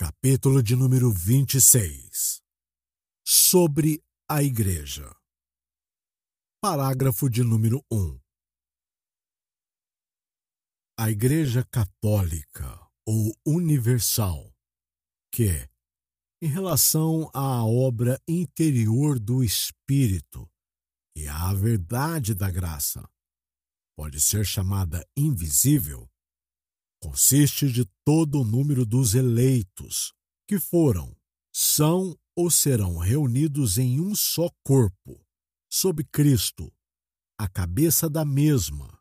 [0.00, 2.40] Capítulo de número 26
[3.22, 5.14] Sobre a Igreja.
[6.58, 8.18] Parágrafo de número 1
[10.98, 14.50] A Igreja Católica ou Universal,
[15.30, 15.68] que,
[16.40, 20.50] em relação à obra interior do Espírito
[21.14, 23.06] e à verdade da graça,
[23.94, 26.10] pode ser chamada invisível,
[27.00, 30.12] consiste de todo o número dos eleitos,
[30.46, 31.16] que foram,
[31.52, 35.26] são ou serão reunidos em um só corpo,
[35.70, 36.72] sob Cristo,
[37.38, 39.00] a cabeça da mesma.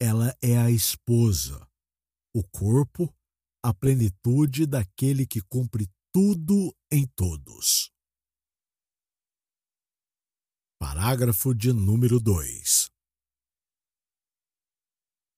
[0.00, 1.68] Ela é a esposa,
[2.34, 3.12] o corpo,
[3.62, 7.90] a plenitude daquele que cumpre tudo em todos.
[10.78, 12.95] Parágrafo de número 2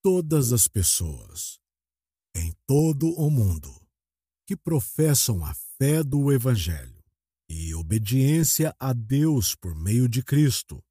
[0.01, 1.59] todas as pessoas,
[2.35, 3.69] em todo o mundo,
[4.47, 7.03] que professam a fé do Evangelho
[7.49, 10.81] e obediência a Deus por meio de Cristo,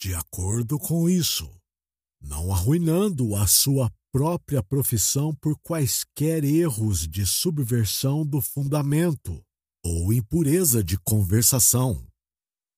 [0.00, 1.50] de acordo com isso,
[2.20, 9.44] não arruinando a sua própria profissão por quaisquer erros de subversão do fundamento
[9.84, 12.06] ou impureza de conversação.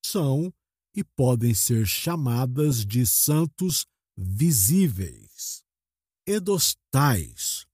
[0.04, 0.52] São
[0.94, 5.62] e podem ser chamadas de santos visíveis.
[6.26, 7.66] E dos tais,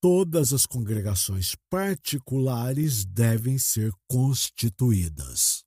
[0.00, 5.64] todas as congregações particulares devem ser constituídas.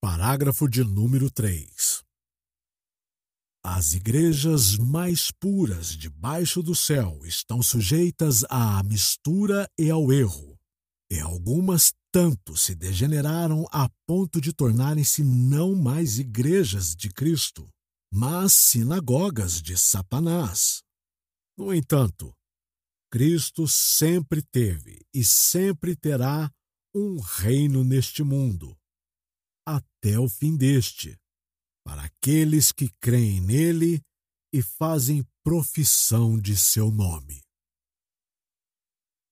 [0.00, 2.02] Parágrafo de número 3.
[3.64, 10.58] As igrejas mais puras debaixo do céu estão sujeitas à mistura e ao erro,
[11.08, 17.68] e algumas tanto se degeneraram a ponto de tornarem-se não mais igrejas de Cristo,
[18.14, 20.82] mas sinagogas de Satanás.
[21.56, 22.36] No entanto,
[23.10, 26.52] Cristo sempre teve e sempre terá
[26.94, 28.78] um reino neste mundo,
[29.66, 31.18] até o fim deste,
[31.82, 34.02] para aqueles que creem nele
[34.52, 37.42] e fazem profissão de seu nome.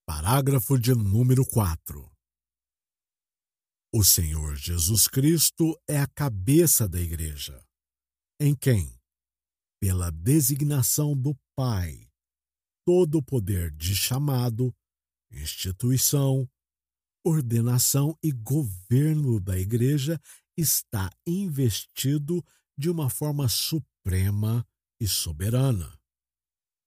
[0.06, 2.10] Parágrafo de número 4.
[3.93, 7.62] O Senhor Jesus Cristo é a cabeça da igreja
[8.41, 8.99] em quem,
[9.78, 12.09] pela designação do Pai,
[12.87, 14.75] todo o poder de chamado,
[15.31, 16.49] instituição,
[17.23, 20.19] ordenação e governo da Igreja
[20.56, 22.43] está investido
[22.79, 24.67] de uma forma suprema
[24.99, 25.95] e soberana.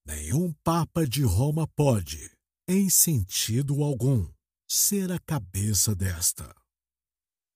[0.08, 2.32] Nenhum Papa de Roma pode,
[2.68, 4.28] em sentido algum,
[4.68, 6.63] ser a cabeça desta.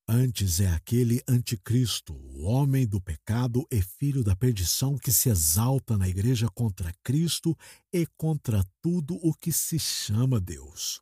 [0.10, 5.98] Antes é aquele anticristo, o homem do pecado e filho da perdição que se exalta
[5.98, 7.54] na igreja contra Cristo
[7.92, 11.02] e contra tudo o que se chama Deus,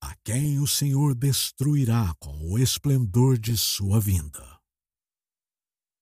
[0.00, 4.58] a quem o Senhor destruirá com o esplendor de sua vinda.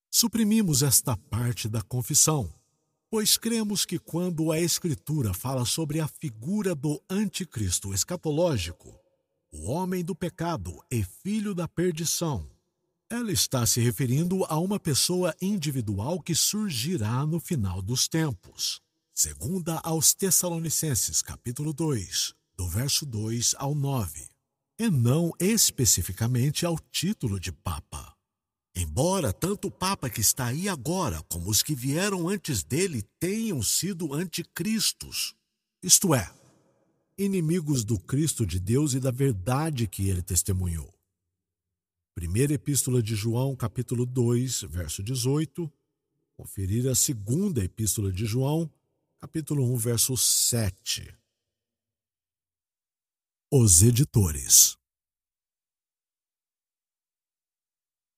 [0.09, 2.55] Suprimimos esta parte da confissão,
[3.11, 8.97] pois cremos que quando a Escritura fala sobre a figura do anticristo escatológico,
[9.53, 12.49] o homem do pecado e filho da perdição.
[13.11, 18.81] Ela está se referindo a uma pessoa individual que surgirá no final dos tempos.
[19.13, 24.31] Segunda aos Tessalonicenses, capítulo 2, do verso 2 ao 9,
[24.79, 28.15] e não especificamente ao título de Papa.
[28.75, 33.61] Embora tanto o Papa que está aí agora como os que vieram antes dele tenham
[33.61, 35.35] sido anticristos,
[35.83, 36.33] isto é,
[37.23, 40.93] inimigos do Cristo de Deus e da verdade que ele testemunhou.
[42.15, 45.71] Primeira Epístola de João, capítulo 2, verso 18.
[46.35, 48.73] Conferir a segunda Epístola de João,
[49.21, 51.15] capítulo 1, verso 7.
[53.53, 54.79] Os editores.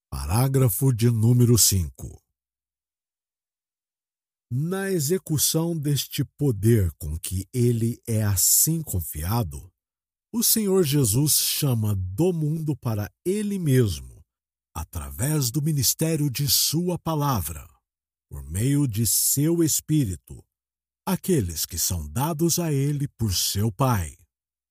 [0.08, 2.21] Parágrafo de número 5.
[4.54, 9.72] Na execução deste poder com que ele é assim confiado,
[10.30, 14.22] o Senhor Jesus chama do mundo para ele mesmo,
[14.76, 17.66] através do ministério de Sua palavra,
[18.28, 20.44] por meio de seu Espírito,
[21.06, 24.14] aqueles que são dados a ele por seu Pai,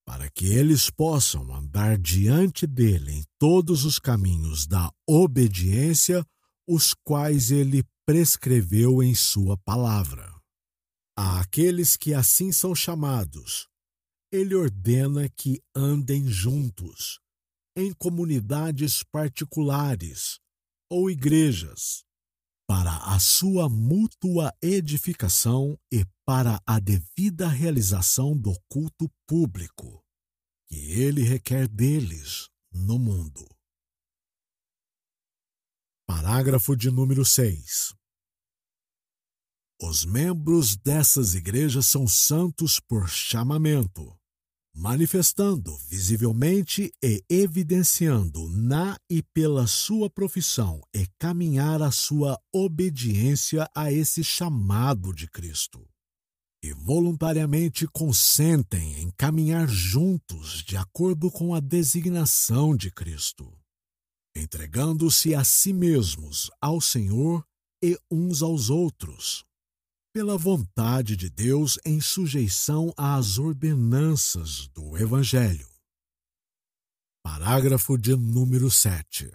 [0.05, 6.23] para que eles possam andar diante dele em todos os caminhos da obediência,
[6.67, 10.33] os quais ele prescreveu em Sua palavra.
[11.17, 13.67] A aqueles que assim são chamados,
[14.31, 17.19] ele ordena que andem juntos,
[17.75, 20.39] em comunidades particulares
[20.89, 22.03] ou igrejas,
[22.67, 30.01] para a sua mútua edificação e para a devida realização do culto público
[30.69, 33.45] que ele requer deles no mundo.
[36.13, 37.95] Parágrafo de número 6.
[39.81, 44.13] Os membros dessas igrejas são santos por chamamento,
[44.75, 53.89] manifestando visivelmente e evidenciando na e pela sua profissão e caminhar a sua obediência a
[53.89, 55.87] esse chamado de Cristo.
[56.61, 63.60] E voluntariamente consentem em caminhar juntos de acordo com a designação de Cristo,
[64.35, 67.45] entregando-se a si mesmos ao Senhor
[67.83, 69.45] e uns aos outros
[70.13, 75.69] pela vontade de Deus em sujeição às ordenanças do Evangelho.
[77.23, 79.31] Parágrafo de número 7.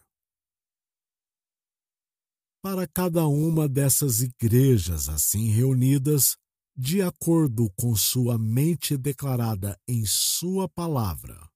[2.62, 6.36] Para cada uma dessas igrejas assim reunidas,
[6.76, 11.48] de acordo com sua mente declarada em Sua palavra,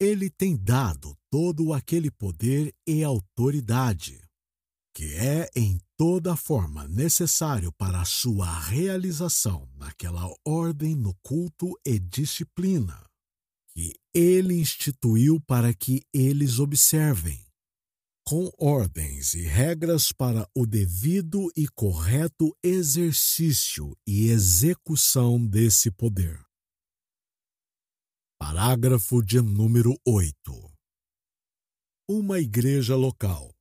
[0.00, 4.28] Ele tem dado todo aquele poder e autoridade
[4.98, 12.00] que é em toda forma necessário para a sua realização naquela ordem no culto e
[12.00, 13.08] disciplina
[13.68, 17.46] que ele instituiu para que eles observem,
[18.26, 26.44] com ordens e regras para o devido e correto exercício e execução desse poder.
[28.36, 30.67] Parágrafo de número 8.
[32.10, 33.54] Uma igreja local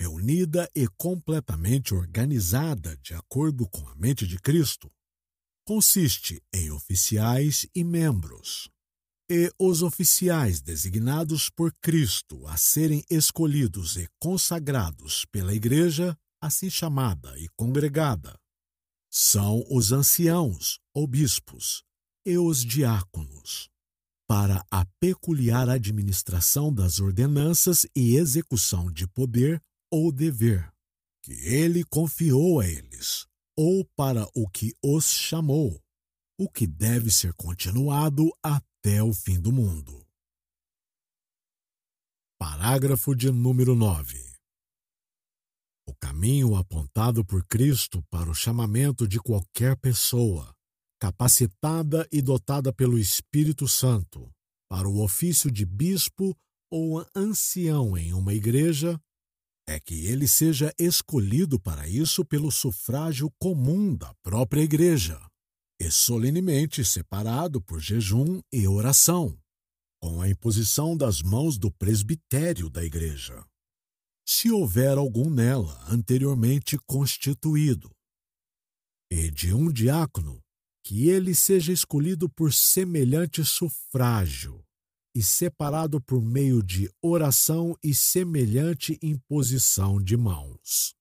[0.00, 4.90] reunida e completamente organizada de acordo com a mente de Cristo,
[5.66, 8.70] consiste em oficiais e membros.
[9.30, 17.38] E os oficiais designados por Cristo a serem escolhidos e consagrados pela Igreja, assim chamada
[17.38, 18.34] e congregada,
[19.12, 21.84] são os anciãos ou bispos
[22.24, 23.68] e os diáconos
[24.30, 29.60] para a peculiar administração das ordenanças e execução de poder
[29.90, 30.72] ou dever
[31.20, 33.26] que ele confiou a eles,
[33.58, 35.82] ou para o que os chamou,
[36.38, 40.06] o que deve ser continuado até o fim do mundo.
[42.38, 44.16] Parágrafo de número 9.
[45.88, 50.54] O caminho apontado por Cristo para o chamamento de qualquer pessoa,
[51.00, 54.30] capacitada e dotada pelo Espírito Santo,
[54.68, 56.36] para o ofício de bispo
[56.70, 59.00] ou ancião em uma igreja,
[59.66, 65.20] é que ele seja escolhido para isso pelo sufrágio comum da própria Igreja
[65.80, 69.38] e solenemente separado por jejum e oração,
[70.02, 73.42] com a imposição das mãos do presbitério da Igreja,
[74.26, 77.90] se houver algum nela anteriormente constituído,
[79.10, 80.42] e de um diácono
[80.90, 84.60] que ele seja escolhido por semelhante sufrágio
[85.14, 90.96] e separado por meio de oração e semelhante imposição de mãos.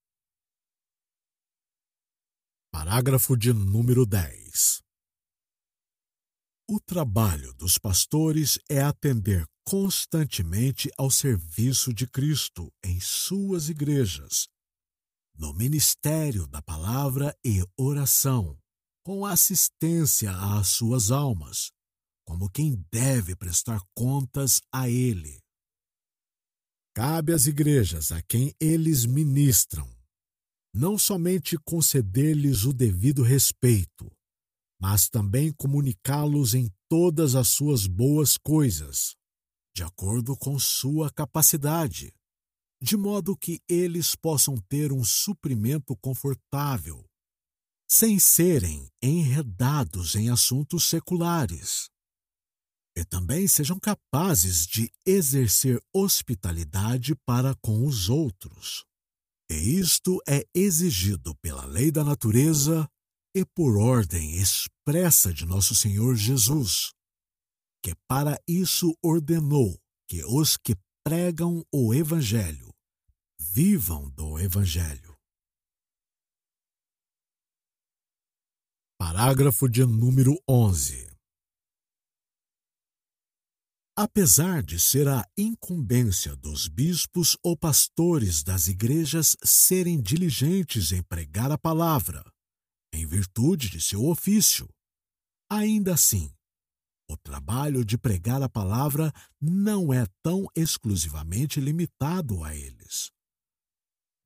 [2.71, 4.79] Parágrafo de número 10.
[6.69, 14.47] O trabalho dos pastores é atender constantemente ao serviço de Cristo em suas igrejas,
[15.33, 18.55] no ministério da palavra e oração,
[19.09, 21.71] com assistência às suas almas,
[22.23, 25.41] como quem deve prestar contas a Ele.
[26.93, 29.89] Cabe às igrejas a quem eles ministram
[30.71, 34.11] não somente conceder-lhes o devido respeito,
[34.79, 39.15] mas também comunicá-los em todas as suas boas coisas,
[39.75, 42.13] de acordo com sua capacidade,
[42.79, 47.08] de modo que eles possam ter um suprimento confortável,
[47.89, 51.89] sem serem enredados em assuntos seculares
[52.99, 58.85] e também sejam capazes de exercer hospitalidade para com os outros.
[59.49, 62.87] E isto é exigido pela lei da natureza
[63.33, 66.91] e por ordem expressa de nosso Senhor Jesus,
[67.81, 72.69] que para isso ordenou que os que pregam o Evangelho
[73.39, 75.08] vivam do Evangelho.
[79.01, 81.09] Parágrafo de número 11.
[83.97, 91.49] Apesar de ser a incumbência dos bispos ou pastores das igrejas serem diligentes em pregar
[91.49, 92.29] a palavra,
[92.93, 94.67] em virtude de seu ofício,
[95.49, 96.29] ainda assim,
[97.09, 103.09] o trabalho de pregar a palavra não é tão exclusivamente limitado a eles.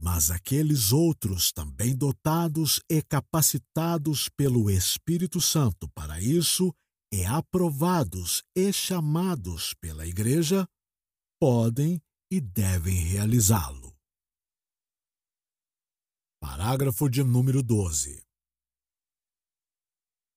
[0.03, 6.75] Mas aqueles outros também dotados e capacitados pelo Espírito Santo para isso
[7.09, 10.67] e aprovados e chamados pela Igreja,
[11.39, 13.95] podem e devem realizá-lo.
[16.41, 18.21] Parágrafo de número 12.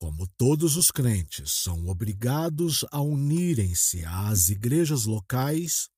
[0.00, 5.88] Como todos os crentes são obrigados a unirem-se às igrejas locais,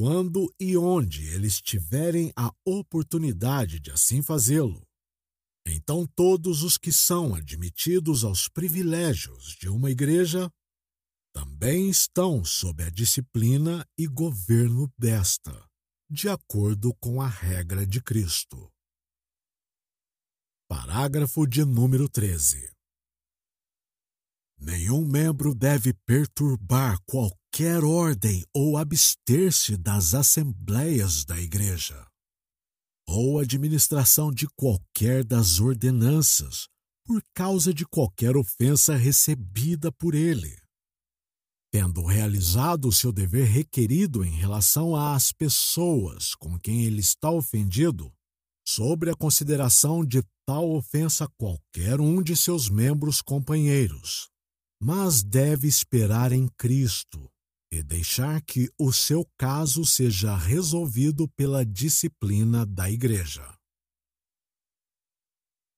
[0.00, 4.82] quando e onde eles tiverem a oportunidade de assim fazê-lo.
[5.66, 10.50] Então, todos os que são admitidos aos privilégios de uma igreja
[11.34, 15.68] também estão sob a disciplina e governo desta,
[16.10, 18.72] de acordo com a regra de Cristo.
[20.66, 22.72] Parágrafo de número 13.
[24.62, 32.06] Nenhum membro deve perturbar qualquer ordem ou abster-se das assembleias da Igreja,
[33.08, 36.68] ou administração de qualquer das ordenanças,
[37.06, 40.54] por causa de qualquer ofensa recebida por ele.
[41.72, 48.12] Tendo realizado o seu dever requerido em relação às pessoas com quem ele está ofendido,
[48.68, 54.30] sobre a consideração de tal ofensa qualquer um de seus membros companheiros
[54.80, 57.30] mas deve esperar em Cristo
[57.70, 63.56] e deixar que o seu caso seja resolvido pela disciplina da Igreja.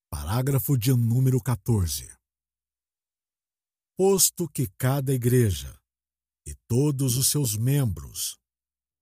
[0.08, 2.08] Parágrafo de número 14.
[3.98, 5.78] Posto que cada igreja
[6.46, 8.38] e todos os seus membros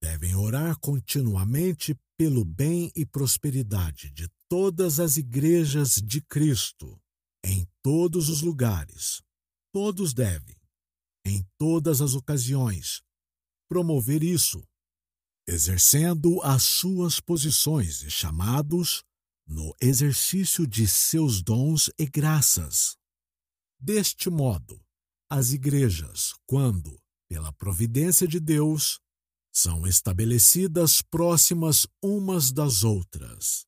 [0.03, 7.01] devem orar continuamente pelo bem e prosperidade de todas as igrejas de Cristo
[7.45, 9.23] em todos os lugares
[9.73, 10.57] Todos devem,
[11.25, 13.03] em todas as ocasiões,
[13.69, 14.67] promover isso,
[15.47, 19.05] exercendo as suas posições e chamados
[19.47, 22.97] no exercício de seus dons e graças.
[23.79, 24.85] Deste modo,
[25.31, 28.99] as igrejas, quando, pela providência de Deus,
[29.53, 33.65] são estabelecidas próximas umas das outras,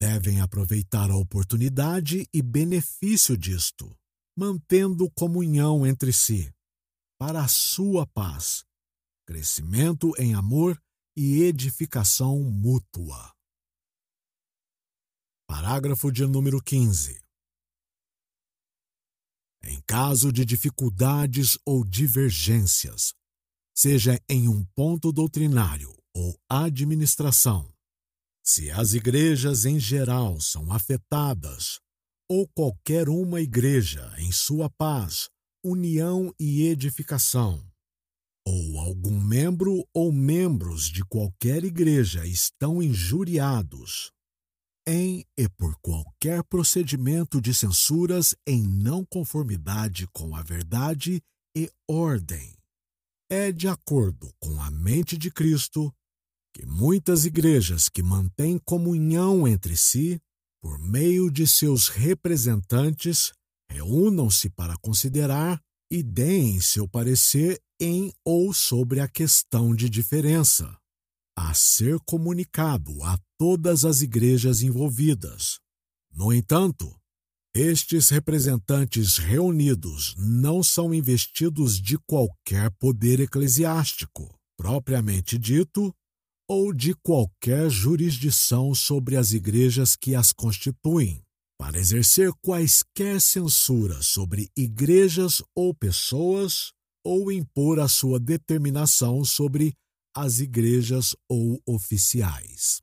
[0.00, 3.96] devem aproveitar a oportunidade e benefício disto
[4.36, 6.52] mantendo comunhão entre si,
[7.18, 8.64] para a sua paz,
[9.26, 10.80] crescimento em amor
[11.16, 13.32] e edificação mútua.
[15.46, 17.22] Parágrafo de número 15.
[19.64, 23.14] Em caso de dificuldades ou divergências,
[23.74, 27.72] seja em um ponto doutrinário ou administração,
[28.42, 31.81] se as igrejas em geral são afetadas
[32.32, 35.28] ou qualquer uma igreja em sua paz,
[35.62, 37.62] união e edificação,
[38.46, 44.10] ou algum membro ou membros de qualquer igreja estão injuriados
[44.88, 51.22] em e por qualquer procedimento de censuras em não conformidade com a verdade
[51.54, 52.56] e ordem.
[53.30, 55.94] É de acordo com a mente de Cristo
[56.54, 60.18] que muitas igrejas que mantêm comunhão entre si
[60.62, 63.32] por meio de seus representantes,
[63.68, 70.78] reúnam-se para considerar e deem seu parecer em ou sobre a questão de diferença,
[71.36, 75.58] a ser comunicado a todas as igrejas envolvidas.
[76.14, 76.94] No entanto,
[77.54, 85.92] estes representantes reunidos não são investidos de qualquer poder eclesiástico, propriamente dito,
[86.48, 91.22] ou de qualquer jurisdição sobre as igrejas que as constituem,
[91.58, 96.72] para exercer quaisquer censuras sobre igrejas ou pessoas,
[97.04, 99.74] ou impor a sua determinação sobre
[100.14, 102.82] as igrejas ou oficiais.